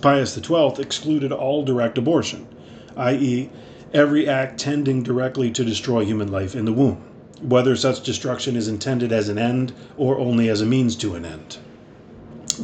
Pius 0.00 0.36
XII 0.36 0.74
excluded 0.78 1.32
all 1.32 1.64
direct 1.64 1.98
abortion, 1.98 2.46
i.e., 2.96 3.50
every 3.94 4.26
act 4.26 4.58
tending 4.58 5.02
directly 5.02 5.50
to 5.50 5.64
destroy 5.64 6.04
human 6.04 6.32
life 6.32 6.54
in 6.54 6.64
the 6.64 6.72
womb, 6.72 7.02
whether 7.42 7.76
such 7.76 8.02
destruction 8.02 8.56
is 8.56 8.68
intended 8.68 9.12
as 9.12 9.28
an 9.28 9.38
end 9.38 9.72
or 9.96 10.18
only 10.18 10.48
as 10.48 10.60
a 10.62 10.66
means 10.66 10.96
to 10.96 11.14
an 11.14 11.24
end. 11.24 11.58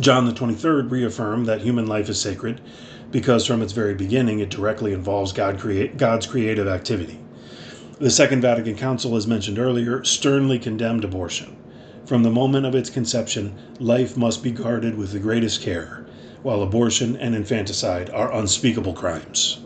John 0.01 0.27
the 0.27 0.33
23rd 0.33 0.91
reaffirmed 0.91 1.47
that 1.47 1.61
human 1.61 1.87
life 1.87 2.09
is 2.09 2.21
sacred 2.21 2.61
because 3.11 3.47
from 3.47 3.63
its 3.63 3.73
very 3.73 3.95
beginning 3.95 4.39
it 4.39 4.51
directly 4.51 4.93
involves 4.93 5.33
God 5.33 5.59
create, 5.59 5.97
God's 5.97 6.27
creative 6.27 6.69
activity. 6.69 7.19
The 7.99 8.11
Second 8.11 8.43
Vatican 8.43 8.77
Council, 8.77 9.17
as 9.17 9.27
mentioned 9.27 9.59
earlier, 9.59 10.05
sternly 10.05 10.59
condemned 10.59 11.05
abortion. 11.05 11.57
From 12.07 12.23
the 12.23 12.31
moment 12.31 12.65
of 12.65 12.75
its 12.75 12.91
conception, 12.91 13.55
life 13.81 14.17
must 14.17 14.43
be 14.43 14.51
guarded 14.51 14.97
with 14.97 15.13
the 15.13 15.19
greatest 15.19 15.61
care, 15.61 16.07
while 16.43 16.63
abortion 16.63 17.17
and 17.17 17.35
infanticide 17.35 18.09
are 18.11 18.33
unspeakable 18.33 18.95
crimes. 18.95 19.59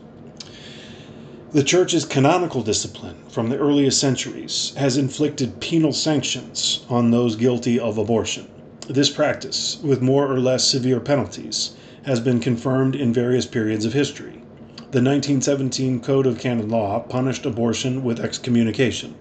The 1.53 1.63
Church's 1.63 2.07
canonical 2.07 2.63
discipline 2.63 3.17
from 3.29 3.51
the 3.51 3.59
earliest 3.59 4.01
centuries 4.01 4.73
has 4.79 4.97
inflicted 4.97 5.61
penal 5.61 5.93
sanctions 5.93 6.87
on 6.89 7.11
those 7.11 7.37
guilty 7.37 7.79
of 7.79 7.99
abortion. 7.99 8.49
This 8.89 9.11
practice, 9.11 9.77
with 9.83 10.01
more 10.01 10.33
or 10.33 10.41
less 10.41 10.67
severe 10.67 10.99
penalties, 10.99 11.73
has 12.05 12.21
been 12.21 12.41
confirmed 12.41 12.97
in 12.97 13.13
various 13.13 13.45
periods 13.45 13.85
of 13.85 13.93
history. 13.93 14.43
The 14.93 15.03
1917 15.03 16.01
Code 16.01 16.25
of 16.25 16.39
Canon 16.39 16.71
Law 16.71 17.01
punished 17.01 17.45
abortion 17.45 18.03
with 18.03 18.19
excommunication. 18.19 19.15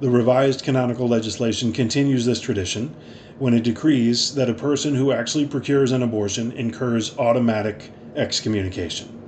The 0.00 0.10
revised 0.10 0.64
canonical 0.64 1.06
legislation 1.06 1.72
continues 1.72 2.26
this 2.26 2.40
tradition 2.40 2.92
when 3.38 3.54
it 3.54 3.62
decrees 3.62 4.34
that 4.34 4.50
a 4.50 4.54
person 4.54 4.96
who 4.96 5.12
actually 5.12 5.46
procures 5.46 5.92
an 5.92 6.02
abortion 6.02 6.50
incurs 6.50 7.16
automatic 7.18 7.92
excommunication. 8.16 9.21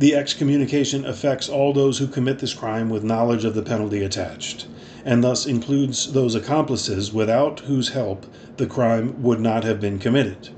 The 0.00 0.16
excommunication 0.16 1.04
affects 1.04 1.48
all 1.48 1.72
those 1.72 1.98
who 1.98 2.08
commit 2.08 2.40
this 2.40 2.52
crime 2.52 2.90
with 2.90 3.04
knowledge 3.04 3.44
of 3.44 3.54
the 3.54 3.62
penalty 3.62 4.02
attached, 4.02 4.66
and 5.04 5.22
thus 5.22 5.46
includes 5.46 6.12
those 6.14 6.34
accomplices 6.34 7.12
without 7.12 7.60
whose 7.60 7.90
help 7.90 8.26
the 8.56 8.66
crime 8.66 9.14
would 9.22 9.38
not 9.38 9.62
have 9.62 9.80
been 9.80 10.00
committed. 10.00 10.48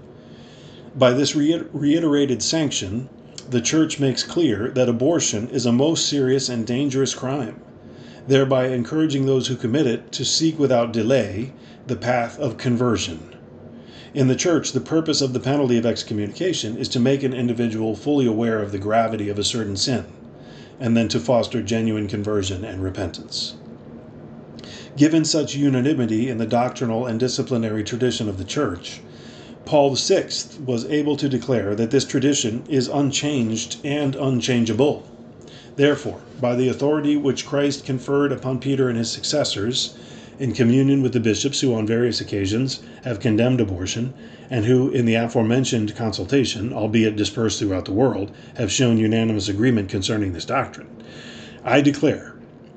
By 0.96 1.12
this 1.12 1.36
reiterated 1.36 2.42
sanction, 2.42 3.10
the 3.50 3.60
Church 3.60 4.00
makes 4.00 4.22
clear 4.22 4.70
that 4.70 4.88
abortion 4.88 5.50
is 5.50 5.66
a 5.66 5.72
most 5.72 6.06
serious 6.08 6.48
and 6.48 6.66
dangerous 6.66 7.14
crime, 7.14 7.60
thereby 8.26 8.68
encouraging 8.68 9.26
those 9.26 9.48
who 9.48 9.56
commit 9.56 9.86
it 9.86 10.12
to 10.12 10.24
seek 10.24 10.58
without 10.58 10.94
delay 10.94 11.52
the 11.86 11.96
path 11.96 12.38
of 12.38 12.56
conversion. 12.56 13.35
In 14.16 14.28
the 14.28 14.34
church, 14.34 14.72
the 14.72 14.80
purpose 14.80 15.20
of 15.20 15.34
the 15.34 15.40
penalty 15.40 15.76
of 15.76 15.84
excommunication 15.84 16.78
is 16.78 16.88
to 16.88 16.98
make 16.98 17.22
an 17.22 17.34
individual 17.34 17.94
fully 17.94 18.24
aware 18.24 18.62
of 18.62 18.72
the 18.72 18.78
gravity 18.78 19.28
of 19.28 19.38
a 19.38 19.44
certain 19.44 19.76
sin, 19.76 20.06
and 20.80 20.96
then 20.96 21.06
to 21.08 21.20
foster 21.20 21.60
genuine 21.60 22.08
conversion 22.08 22.64
and 22.64 22.82
repentance. 22.82 23.56
Given 24.96 25.26
such 25.26 25.54
unanimity 25.54 26.30
in 26.30 26.38
the 26.38 26.46
doctrinal 26.46 27.04
and 27.04 27.20
disciplinary 27.20 27.84
tradition 27.84 28.26
of 28.26 28.38
the 28.38 28.44
church, 28.44 29.02
Paul 29.66 29.94
VI 29.94 30.28
was 30.64 30.86
able 30.86 31.18
to 31.18 31.28
declare 31.28 31.74
that 31.74 31.90
this 31.90 32.06
tradition 32.06 32.62
is 32.70 32.88
unchanged 32.88 33.76
and 33.84 34.16
unchangeable. 34.16 35.06
Therefore, 35.76 36.20
by 36.40 36.56
the 36.56 36.70
authority 36.70 37.18
which 37.18 37.44
Christ 37.44 37.84
conferred 37.84 38.32
upon 38.32 38.60
Peter 38.60 38.88
and 38.88 38.96
his 38.96 39.10
successors, 39.10 39.94
in 40.38 40.52
communion 40.52 41.02
with 41.02 41.12
the 41.12 41.20
bishops 41.20 41.60
who 41.60 41.74
on 41.74 41.86
various 41.86 42.20
occasions 42.20 42.82
have 43.04 43.20
condemned 43.20 43.60
abortion, 43.60 44.12
and 44.50 44.64
who, 44.64 44.90
in 44.90 45.06
the 45.06 45.14
aforementioned 45.14 45.96
consultation, 45.96 46.72
albeit 46.72 47.16
dispersed 47.16 47.58
throughout 47.58 47.86
the 47.86 47.92
world, 47.92 48.30
have 48.56 48.70
shown 48.70 48.98
unanimous 48.98 49.48
agreement 49.48 49.88
concerning 49.88 50.32
this 50.32 50.44
doctrine, 50.44 50.88
I 51.64 51.80
declare 51.80 52.34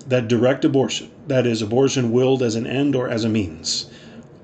that 0.07 0.27
direct 0.27 0.63
abortion, 0.63 1.09
that 1.27 1.45
is, 1.45 1.61
abortion 1.61 2.11
willed 2.11 2.41
as 2.41 2.55
an 2.55 2.65
end 2.65 2.95
or 2.95 3.09
as 3.09 3.23
a 3.23 3.29
means, 3.29 3.87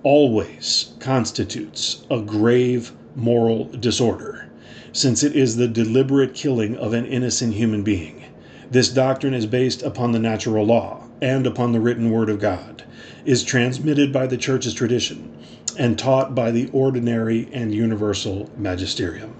always 0.04 0.94
constitutes 1.00 2.06
a 2.12 2.20
grave 2.20 2.92
moral 3.16 3.66
disorder, 3.66 4.50
since 4.92 5.24
it 5.24 5.36
is 5.36 5.56
the 5.56 5.68
deliberate 5.68 6.34
killing 6.34 6.76
of 6.76 6.94
an 6.94 7.06
innocent 7.06 7.54
human 7.54 7.82
being. 7.82 8.26
This 8.70 8.90
doctrine 8.90 9.34
is 9.34 9.46
based 9.46 9.82
upon 9.84 10.12
the 10.12 10.20
natural 10.20 10.66
law 10.66 11.05
and 11.22 11.48
upon 11.48 11.72
the 11.72 11.80
written 11.80 12.12
word 12.12 12.30
of 12.30 12.40
God 12.40 12.84
is 13.26 13.44
transmitted 13.44 14.12
by 14.12 14.28
the 14.28 14.38
church's 14.38 14.74
tradition 14.74 15.36
and 15.78 15.98
taught 15.98 16.36
by 16.36 16.52
the 16.52 16.70
ordinary 16.72 17.50
and 17.52 17.74
universal 17.74 18.50
magisterium. 18.58 19.34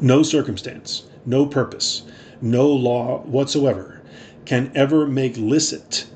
No 0.00 0.22
circumstance, 0.22 1.04
no 1.26 1.46
purpose, 1.46 2.02
no 2.40 2.68
law 2.68 3.22
whatsoever 3.22 4.00
can 4.44 4.72
ever 4.74 5.06
make 5.06 5.36
licit 5.36 6.06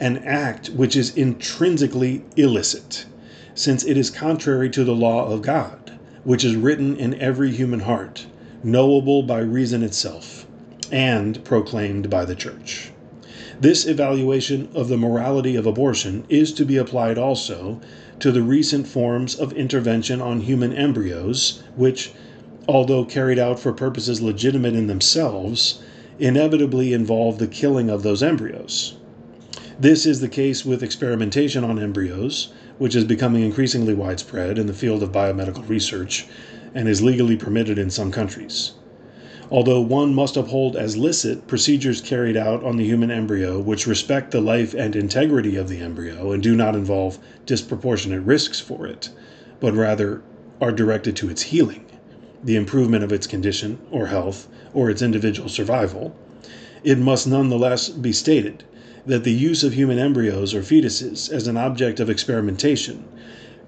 an 0.00 0.18
act 0.18 0.68
which 0.70 0.96
is 0.96 1.14
intrinsically 1.16 2.24
illicit, 2.36 3.06
since 3.54 3.84
it 3.84 3.96
is 3.96 4.10
contrary 4.10 4.68
to 4.70 4.82
the 4.84 4.94
law 4.94 5.26
of 5.30 5.42
God, 5.42 5.98
which 6.24 6.44
is 6.44 6.56
written 6.56 6.96
in 6.96 7.20
every 7.20 7.52
human 7.52 7.80
heart, 7.80 8.26
knowable 8.62 9.22
by 9.22 9.38
reason 9.38 9.82
itself, 9.82 10.46
and 10.90 11.44
proclaimed 11.44 12.10
by 12.10 12.24
the 12.24 12.34
church. 12.34 12.90
This 13.64 13.86
evaluation 13.86 14.68
of 14.74 14.90
the 14.90 14.98
morality 14.98 15.56
of 15.56 15.64
abortion 15.64 16.24
is 16.28 16.52
to 16.52 16.66
be 16.66 16.76
applied 16.76 17.16
also 17.16 17.80
to 18.18 18.30
the 18.30 18.42
recent 18.42 18.86
forms 18.86 19.34
of 19.34 19.54
intervention 19.54 20.20
on 20.20 20.42
human 20.42 20.74
embryos, 20.74 21.62
which, 21.74 22.12
although 22.68 23.06
carried 23.06 23.38
out 23.38 23.58
for 23.58 23.72
purposes 23.72 24.20
legitimate 24.20 24.74
in 24.74 24.86
themselves, 24.86 25.78
inevitably 26.18 26.92
involve 26.92 27.38
the 27.38 27.46
killing 27.46 27.88
of 27.88 28.02
those 28.02 28.22
embryos. 28.22 28.96
This 29.80 30.04
is 30.04 30.20
the 30.20 30.28
case 30.28 30.66
with 30.66 30.82
experimentation 30.82 31.64
on 31.64 31.78
embryos, 31.78 32.52
which 32.76 32.94
is 32.94 33.04
becoming 33.04 33.44
increasingly 33.44 33.94
widespread 33.94 34.58
in 34.58 34.66
the 34.66 34.74
field 34.74 35.02
of 35.02 35.10
biomedical 35.10 35.66
research 35.66 36.26
and 36.74 36.86
is 36.86 37.00
legally 37.00 37.38
permitted 37.38 37.78
in 37.78 37.88
some 37.88 38.12
countries. 38.12 38.72
Although 39.50 39.82
one 39.82 40.14
must 40.14 40.38
uphold 40.38 40.74
as 40.74 40.96
licit 40.96 41.46
procedures 41.46 42.00
carried 42.00 42.34
out 42.34 42.64
on 42.64 42.78
the 42.78 42.86
human 42.86 43.10
embryo 43.10 43.60
which 43.60 43.86
respect 43.86 44.30
the 44.30 44.40
life 44.40 44.72
and 44.72 44.96
integrity 44.96 45.54
of 45.56 45.68
the 45.68 45.80
embryo 45.80 46.32
and 46.32 46.42
do 46.42 46.56
not 46.56 46.74
involve 46.74 47.18
disproportionate 47.44 48.22
risks 48.22 48.58
for 48.58 48.86
it, 48.86 49.10
but 49.60 49.74
rather 49.74 50.22
are 50.62 50.72
directed 50.72 51.14
to 51.16 51.28
its 51.28 51.42
healing, 51.42 51.84
the 52.42 52.56
improvement 52.56 53.04
of 53.04 53.12
its 53.12 53.26
condition 53.26 53.76
or 53.90 54.06
health, 54.06 54.48
or 54.72 54.88
its 54.88 55.02
individual 55.02 55.50
survival, 55.50 56.16
it 56.82 56.96
must 56.96 57.26
nonetheless 57.26 57.90
be 57.90 58.12
stated 58.12 58.64
that 59.04 59.24
the 59.24 59.32
use 59.32 59.62
of 59.62 59.74
human 59.74 59.98
embryos 59.98 60.54
or 60.54 60.62
fetuses 60.62 61.30
as 61.30 61.46
an 61.46 61.58
object 61.58 62.00
of 62.00 62.08
experimentation 62.08 63.04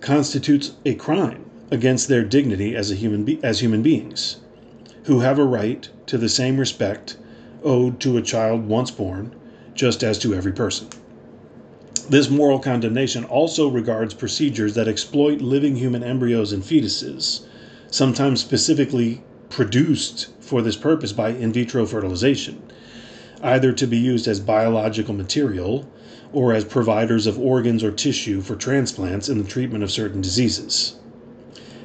constitutes 0.00 0.73
a 0.87 0.95
crime 0.95 1.45
against 1.71 2.09
their 2.09 2.25
dignity 2.25 2.75
as, 2.75 2.88
human 2.88 3.25
be- 3.25 3.38
as 3.42 3.61
human 3.61 3.83
beings, 3.83 4.38
who 5.06 5.20
have 5.20 5.38
a 5.38 5.44
right 5.44 5.88
to 6.04 6.18
the 6.18 6.28
same 6.28 6.58
respect 6.58 7.16
owed 7.62 8.00
to 8.00 8.16
a 8.16 8.22
child 8.22 8.66
once 8.66 8.90
born, 8.90 9.34
just 9.72 10.02
as 10.02 10.18
to 10.18 10.34
every 10.34 10.52
person. 10.52 10.88
This 12.08 12.28
moral 12.28 12.58
condemnation 12.58 13.25
also 13.25 13.68
regards 13.68 14.14
procedures 14.14 14.75
that 14.75 14.88
exploit 14.88 15.40
living 15.40 15.76
human 15.76 16.02
embryos 16.02 16.52
and 16.52 16.62
fetuses, 16.62 17.46
sometimes 17.88 18.40
specifically 18.40 19.22
produced 19.48 20.28
for 20.40 20.60
this 20.60 20.76
purpose 20.76 21.12
by 21.12 21.30
in 21.30 21.52
vitro 21.52 21.86
fertilization, 21.86 22.60
either 23.42 23.72
to 23.72 23.86
be 23.86 23.96
used 23.96 24.26
as 24.26 24.40
biological 24.40 25.14
material 25.14 25.88
or 26.32 26.52
as 26.52 26.64
providers 26.64 27.28
of 27.28 27.38
organs 27.38 27.84
or 27.84 27.92
tissue 27.92 28.40
for 28.40 28.56
transplants 28.56 29.28
in 29.28 29.38
the 29.38 29.48
treatment 29.48 29.84
of 29.84 29.90
certain 29.90 30.20
diseases. 30.20 30.96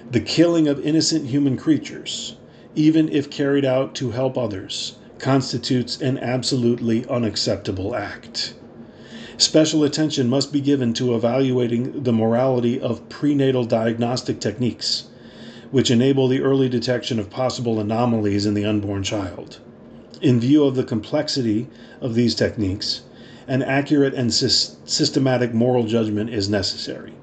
The 0.10 0.22
killing 0.22 0.68
of 0.68 0.84
innocent 0.86 1.28
human 1.28 1.56
creatures, 1.56 2.36
even 2.76 3.10
if 3.10 3.30
carried 3.30 3.66
out 3.66 3.94
to 3.96 4.12
help 4.12 4.38
others, 4.38 4.98
constitutes 5.20 6.02
an 6.02 6.18
absolutely 6.18 7.06
unacceptable 7.08 7.96
act. 7.96 8.54
Special 9.38 9.84
attention 9.84 10.28
must 10.28 10.54
be 10.54 10.62
given 10.62 10.94
to 10.94 11.16
evaluating 11.16 12.04
the 12.04 12.14
morality 12.14 12.80
of 12.80 13.08
prenatal 13.10 13.66
diagnostic 13.66 14.40
techniques 14.40 15.06
which 15.72 15.90
enable 15.90 16.28
the 16.28 16.42
early 16.42 16.68
detection 16.68 17.18
of 17.18 17.30
possible 17.30 17.80
anomalies 17.80 18.46
in 18.46 18.54
the 18.54 18.66
unborn 18.66 19.02
child. 19.04 19.60
In 20.22 20.40
view 20.40 20.66
of 20.66 20.76
the 20.76 20.84
complexity 20.84 21.68
of 22.02 22.14
these 22.14 22.36
techniques, 22.36 23.02
an 23.48 23.64
accurate 23.64 24.14
and 24.14 24.34
systematic 24.34 25.54
moral 25.54 25.86
judgment 25.86 26.30
is 26.30 26.50
necessary. 26.50 27.14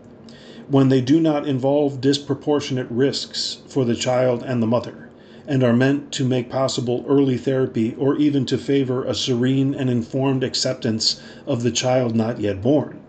When 0.68 0.88
they 0.88 1.00
do 1.00 1.20
not 1.20 1.46
involve 1.46 2.00
disproportionate 2.00 2.88
risks 2.90 3.58
for 3.68 3.84
the 3.84 3.94
child 3.94 4.42
and 4.42 4.62
the 4.62 4.66
mother, 4.66 5.07
and 5.48 5.62
are 5.64 5.72
meant 5.72 6.12
to 6.12 6.26
make 6.26 6.50
possible 6.50 7.02
early 7.08 7.38
therapy 7.38 7.94
or 7.98 8.18
even 8.18 8.44
to 8.44 8.58
favor 8.58 9.04
a 9.04 9.14
serene 9.14 9.74
and 9.74 9.88
informed 9.88 10.44
acceptance 10.44 11.18
of 11.46 11.62
the 11.62 11.70
child 11.70 12.14
not 12.14 12.38
yet 12.38 12.60
born, 12.60 13.00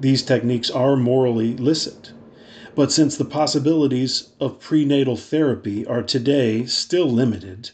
these 0.00 0.20
techniques 0.24 0.70
are 0.70 0.96
morally 0.96 1.56
licit. 1.56 2.10
But 2.74 2.90
since 2.90 3.16
the 3.16 3.24
possibilities 3.24 4.30
of 4.40 4.58
prenatal 4.58 5.16
therapy 5.16 5.86
are 5.86 6.02
today 6.02 6.66
still 6.66 7.08
limited, 7.08 7.70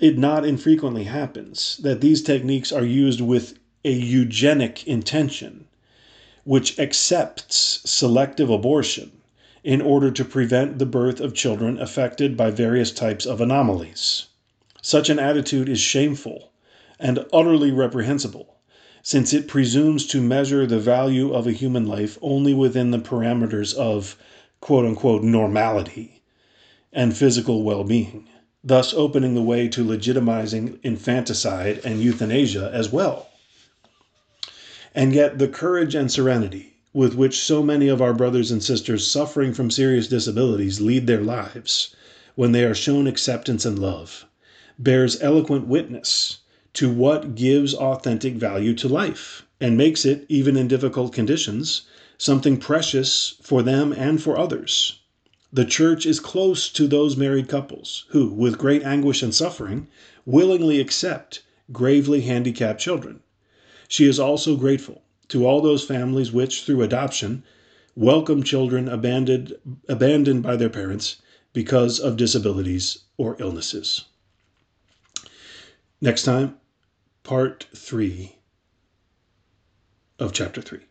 it 0.00 0.18
not 0.18 0.44
infrequently 0.44 1.04
happens 1.04 1.78
that 1.84 2.00
these 2.00 2.22
techniques 2.22 2.72
are 2.72 2.84
used 2.84 3.20
with 3.20 3.56
a 3.84 3.92
eugenic 3.92 4.84
intention, 4.88 5.66
which 6.42 6.76
accepts 6.80 7.80
selective 7.88 8.50
abortion 8.50 9.12
in 9.66 9.82
order 9.82 10.12
to 10.12 10.24
prevent 10.24 10.78
the 10.78 10.86
birth 10.86 11.18
of 11.18 11.34
children 11.34 11.76
affected 11.80 12.36
by 12.36 12.52
various 12.52 12.92
types 12.92 13.26
of 13.26 13.40
anomalies. 13.40 14.26
Such 14.80 15.10
an 15.10 15.18
attitude 15.18 15.68
is 15.68 15.80
shameful 15.80 16.52
and 17.00 17.26
utterly 17.32 17.72
reprehensible 17.72 18.58
since 19.02 19.32
it 19.32 19.48
presumes 19.48 20.06
to 20.06 20.20
measure 20.20 20.66
the 20.66 20.78
value 20.78 21.34
of 21.34 21.48
a 21.48 21.52
human 21.52 21.84
life 21.84 22.16
only 22.22 22.54
within 22.54 22.92
the 22.92 23.00
parameters 23.00 23.74
of 23.74 24.16
quote 24.60 24.86
unquote 24.86 25.24
normality 25.24 26.22
and 26.92 27.16
physical 27.16 27.64
well 27.64 27.82
being, 27.82 28.28
thus 28.62 28.94
opening 28.94 29.34
the 29.34 29.42
way 29.42 29.66
to 29.66 29.84
legitimizing 29.84 30.78
infanticide 30.84 31.80
and 31.84 32.00
euthanasia 32.00 32.70
as 32.72 32.92
well. 32.92 33.28
And 34.94 35.12
yet, 35.12 35.38
the 35.38 35.48
courage 35.48 35.96
and 35.96 36.10
serenity 36.10 36.75
with 36.96 37.14
which 37.14 37.38
so 37.38 37.62
many 37.62 37.88
of 37.88 38.00
our 38.00 38.14
brothers 38.14 38.50
and 38.50 38.64
sisters 38.64 39.06
suffering 39.06 39.52
from 39.52 39.70
serious 39.70 40.08
disabilities 40.08 40.80
lead 40.80 41.06
their 41.06 41.20
lives 41.20 41.94
when 42.36 42.52
they 42.52 42.64
are 42.64 42.74
shown 42.74 43.06
acceptance 43.06 43.66
and 43.66 43.78
love 43.78 44.24
bears 44.78 45.20
eloquent 45.20 45.66
witness 45.66 46.38
to 46.72 46.90
what 46.90 47.34
gives 47.34 47.74
authentic 47.74 48.36
value 48.36 48.72
to 48.72 48.88
life 48.88 49.44
and 49.60 49.76
makes 49.76 50.06
it, 50.06 50.24
even 50.30 50.56
in 50.56 50.66
difficult 50.66 51.12
conditions, 51.12 51.82
something 52.16 52.56
precious 52.56 53.34
for 53.42 53.62
them 53.62 53.92
and 53.92 54.22
for 54.22 54.38
others. 54.38 55.00
The 55.52 55.66
church 55.66 56.06
is 56.06 56.18
close 56.18 56.70
to 56.70 56.86
those 56.86 57.14
married 57.14 57.46
couples 57.46 58.06
who, 58.08 58.30
with 58.30 58.56
great 58.56 58.82
anguish 58.82 59.22
and 59.22 59.34
suffering, 59.34 59.86
willingly 60.24 60.80
accept 60.80 61.42
gravely 61.70 62.22
handicapped 62.22 62.80
children. 62.80 63.20
She 63.86 64.06
is 64.06 64.18
also 64.18 64.56
grateful 64.56 65.02
to 65.28 65.46
all 65.46 65.60
those 65.60 65.84
families 65.84 66.32
which, 66.32 66.64
through 66.64 66.82
adoption, 66.82 67.42
welcome 67.94 68.42
children 68.42 68.88
abandoned, 68.88 69.54
abandoned 69.88 70.42
by 70.42 70.56
their 70.56 70.68
parents 70.68 71.20
because 71.52 71.98
of 71.98 72.16
disabilities 72.16 73.04
or 73.16 73.36
illnesses. 73.38 74.04
Next 76.00 76.24
time, 76.24 76.58
part 77.22 77.66
three 77.74 78.36
of 80.18 80.32
chapter 80.32 80.62
three. 80.62 80.85